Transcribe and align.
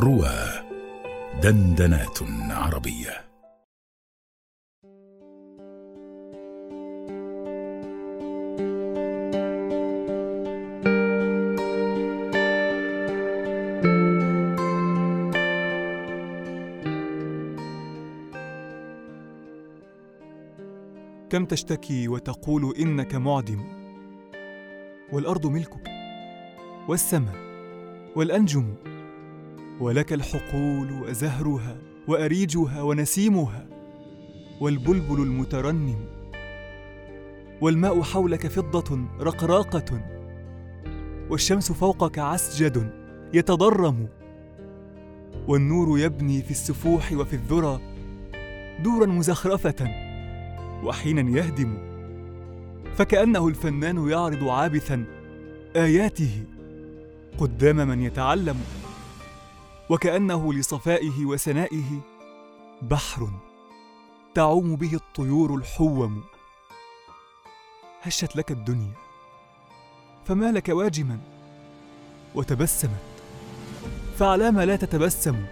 روى 0.00 0.30
دندنات 1.42 2.18
عربية. 2.50 3.24
كم 21.30 21.44
تشتكي 21.44 22.08
وتقول 22.08 22.74
إنك 22.78 23.14
معدم؟ 23.14 23.64
والأرض 25.12 25.46
ملكك 25.46 25.88
والسماء 26.88 27.36
والأنجم. 28.16 28.93
ولك 29.80 30.12
الحقول 30.12 30.92
وزهرها 30.92 31.76
وأريجها 32.08 32.82
ونسيمها 32.82 33.66
والبلبل 34.60 35.22
المترنم 35.22 35.96
والماء 37.60 38.02
حولك 38.02 38.46
فضة 38.46 39.00
رقراقة 39.20 40.00
والشمس 41.30 41.72
فوقك 41.72 42.18
عسجد 42.18 42.90
يتضرم 43.34 44.08
والنور 45.48 45.98
يبني 45.98 46.42
في 46.42 46.50
السفوح 46.50 47.12
وفي 47.12 47.36
الذرى 47.36 47.80
دورا 48.84 49.06
مزخرفة 49.06 49.88
وحينا 50.84 51.38
يهدم 51.38 51.78
فكأنه 52.96 53.48
الفنان 53.48 54.08
يعرض 54.08 54.44
عابثا 54.44 55.04
آياته 55.76 56.44
قدام 57.38 57.76
من 57.88 58.02
يتعلم 58.02 58.56
وكأنه 59.90 60.52
لصفائه 60.52 61.26
وسنائه 61.26 62.00
بحر 62.82 63.30
تعوم 64.34 64.76
به 64.76 64.94
الطيور 64.94 65.54
الحوم. 65.54 66.24
هشت 68.02 68.36
لك 68.36 68.50
الدنيا 68.50 68.92
فما 70.24 70.52
لك 70.52 70.68
واجما؟ 70.68 71.18
وتبسمت 72.34 73.00
فعلام 74.18 74.60
لا 74.60 74.76
تتبسم. 74.76 75.44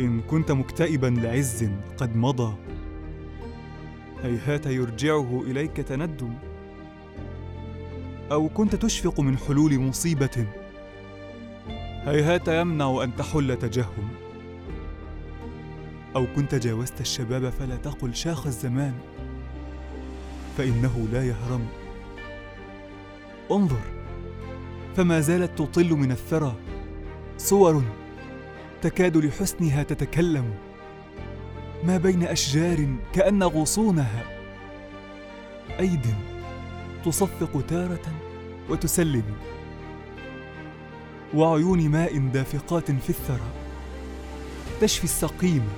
إن 0.00 0.20
كنت 0.20 0.52
مكتئبا 0.52 1.06
لعز 1.06 1.70
قد 1.96 2.16
مضى 2.16 2.56
هيهات 4.22 4.66
يرجعه 4.66 5.42
إليك 5.42 5.76
تندم. 5.76 6.34
أو 8.32 8.48
كنت 8.48 8.74
تشفق 8.74 9.20
من 9.20 9.38
حلول 9.38 9.78
مصيبة 9.78 10.46
هيهات 12.10 12.48
يمنع 12.48 13.02
أن 13.04 13.16
تحل 13.16 13.56
تجهم. 13.56 14.08
أو 16.16 16.26
كنت 16.36 16.54
جاوزت 16.54 17.00
الشباب 17.00 17.50
فلا 17.50 17.76
تقل 17.76 18.14
شاخ 18.14 18.46
الزمان. 18.46 18.94
فإنه 20.58 21.08
لا 21.12 21.24
يهرم. 21.26 21.66
انظر 23.50 23.80
فما 24.96 25.20
زالت 25.20 25.58
تطل 25.58 25.90
من 25.90 26.12
الثرى. 26.12 26.54
صور 27.38 27.82
تكاد 28.82 29.16
لحسنها 29.16 29.82
تتكلم. 29.82 30.54
ما 31.84 31.96
بين 31.96 32.22
أشجار 32.22 32.96
كأن 33.12 33.42
غصونها. 33.42 34.24
أيد 35.80 36.06
تصفق 37.04 37.62
تارة 37.68 38.12
وتسلم. 38.70 39.24
وعيون 41.34 41.88
ماء 41.88 42.18
دافقات 42.18 42.90
في 42.90 43.10
الثرى. 43.10 43.50
تشفي 44.80 45.04
السقيم 45.04 45.68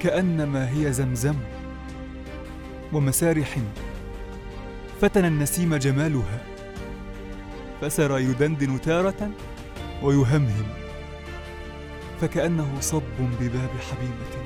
كأنما 0.00 0.70
هي 0.70 0.92
زمزم 0.92 1.34
ومسارح 2.92 3.58
فتن 5.00 5.24
النسيم 5.24 5.74
جمالها. 5.74 6.40
فسرى 7.80 8.24
يدندن 8.24 8.80
تارة 8.80 9.30
ويهمهم 10.02 10.66
فكأنه 12.20 12.80
صب 12.80 13.02
بباب 13.40 13.70
حبيبة. 13.90 14.44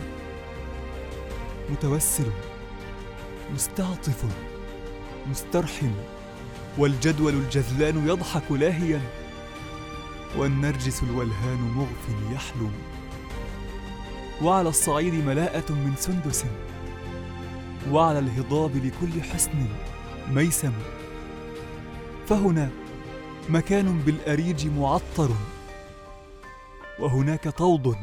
متوسل 1.70 2.30
مستعطف 3.54 4.24
مسترحم 5.30 5.90
والجدول 6.78 7.34
الجذلان 7.34 8.08
يضحك 8.08 8.52
لاهيا. 8.52 9.00
والنرجس 10.36 11.02
الولهان 11.02 11.58
مغف 11.58 12.32
يحلم. 12.34 12.72
وعلى 14.42 14.68
الصعيد 14.68 15.14
ملاءة 15.14 15.72
من 15.72 15.94
سندس. 15.96 16.44
وعلى 17.90 18.18
الهضاب 18.18 18.76
لكل 18.76 19.22
حسن 19.22 19.66
ميسم. 20.30 20.72
فهنا 22.28 22.70
مكان 23.48 23.98
بالأريج 23.98 24.66
معطر. 24.66 25.30
وهناك 27.00 27.48
طود 27.48 27.96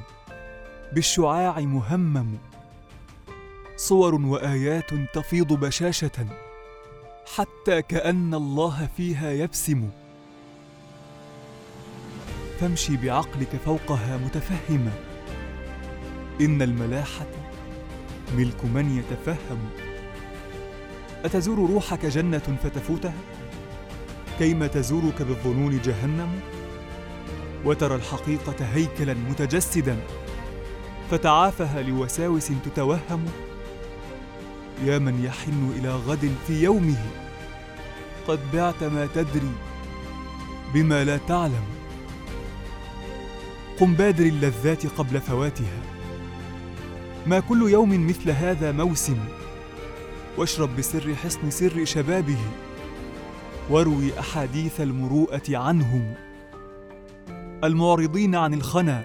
بالشعاع 0.94 1.59
مهمم. 1.59 2.38
صور 3.78 4.16
وآيات 4.16 4.94
تفيض 5.13 5.53
بشاشة. 5.53 6.28
حتى 7.35 7.81
كأن 7.81 8.34
الله 8.34 8.90
فيها 8.97 9.31
يبسم. 9.31 9.90
فامشي 12.59 12.97
بعقلك 12.97 13.56
فوقها 13.66 14.18
متفهما 14.18 14.92
إن 16.42 16.62
الملاحة 16.62 17.28
ملك 18.38 18.66
من 18.66 18.97
يتفهم. 18.97 19.70
أتزور 21.25 21.70
روحك 21.70 22.06
جنة 22.06 22.58
فتفوتها؟ 22.64 23.14
كيما 24.40 24.68
تزورك 24.68 25.22
بالظنون 25.22 25.81
جهنم؟ 25.81 26.40
وترى 27.66 27.96
الحقيقة 27.96 28.66
هيكلا 28.74 29.14
متجسدا. 29.14 29.97
فتعافها 31.12 31.81
لوساوس 31.81 32.52
تتوهم. 32.66 33.26
يا 34.86 35.00
من 35.00 35.24
يحن 35.24 35.74
إلى 35.80 35.90
غد 35.90 36.31
في 36.47 36.64
يومه؟ 36.64 37.06
قد 38.28 38.40
بعت 38.53 38.84
ما 38.84 39.08
تدري 39.16 39.52
بما 40.74 41.03
لا 41.03 41.18
تعلم. 41.18 41.78
قم 43.79 43.94
بادر 43.94 44.25
اللذات 44.25 44.85
قبل 44.85 45.22
فواتها. 45.22 45.81
ما 47.28 47.40
كل 47.40 47.69
يوم 47.69 48.07
مثل 48.07 48.31
هذا 48.31 48.72
موسم. 48.72 49.17
واشرب 50.38 50.75
بسر 50.78 51.16
حصن 51.16 51.50
سر 51.50 51.85
شبابه. 51.85 52.38
واروي 53.69 54.19
أحاديث 54.19 54.81
المروءة 54.81 55.44
عنهم. 55.50 56.13
المعرضين 57.63 58.35
عن 58.35 58.53
الخنا. 58.53 59.03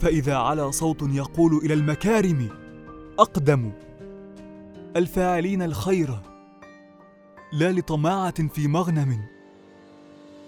فإذا 0.00 0.36
علا 0.36 0.70
صوت 0.70 1.02
يقول 1.02 1.56
إلى 1.64 1.74
المكارم 1.74 2.48
أقدم. 3.18 3.72
الفاعلين 4.96 5.62
الخير. 5.62 6.18
لا 7.52 7.72
لطماعة 7.72 8.48
في 8.48 8.68
مغنم. 8.68 9.20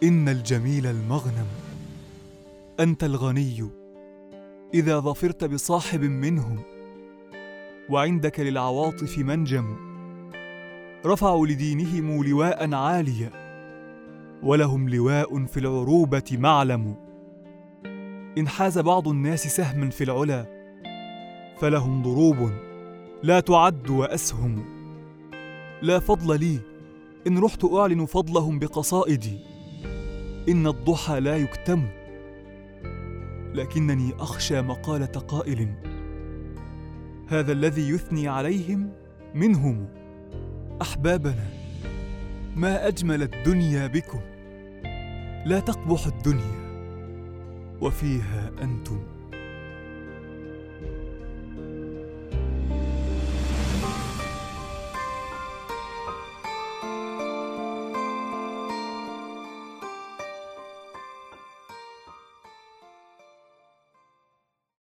إن 0.02 0.28
الجميل 0.28 0.86
المغنم. 0.86 1.67
أنت 2.80 3.04
الغني. 3.04 3.70
إذا 4.74 4.98
ظفرت 5.00 5.44
بصاحب 5.44 6.02
منهم 6.04 6.58
وعندك 7.90 8.40
للعواطف 8.40 9.18
منجم. 9.18 9.76
رفعوا 11.06 11.46
لدينهم 11.46 12.24
لواء 12.24 12.74
عاليا 12.74 13.30
ولهم 14.42 14.88
لواء 14.88 15.44
في 15.46 15.60
العروبة 15.60 16.24
معلم. 16.32 16.94
إن 18.38 18.48
حاز 18.48 18.78
بعض 18.78 19.08
الناس 19.08 19.56
سهما 19.56 19.90
في 19.90 20.04
العلا 20.04 20.46
فلهم 21.60 22.02
ضروب 22.02 22.50
لا 23.22 23.40
تعد 23.40 23.90
وأسهم. 23.90 24.64
لا 25.82 25.98
فضل 25.98 26.40
لي 26.40 26.58
إن 27.26 27.38
رحت 27.38 27.64
أعلن 27.64 28.06
فضلهم 28.06 28.58
بقصائدي. 28.58 29.38
إن 30.48 30.66
الضحى 30.66 31.20
لا 31.20 31.36
يكتم. 31.36 31.82
لكنني 33.54 34.14
أخشى 34.14 34.62
مقالة 34.62 35.06
قائل. 35.06 35.68
هذا 37.28 37.52
الذي 37.52 37.88
يثني 37.88 38.28
عليهم 38.28 38.92
منهم 39.34 39.88
أحبابنا. 40.82 41.46
ما 42.56 42.88
أجمل 42.88 43.22
الدنيا 43.22 43.86
بكم. 43.86 44.20
لا 45.46 45.60
تقبح 45.60 46.06
الدنيا. 46.06 46.68
وفيها 47.80 48.50
أنتم. 48.62 49.17